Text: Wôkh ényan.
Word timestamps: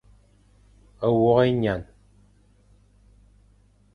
Wôkh 1.19 1.43
ényan. 1.47 1.81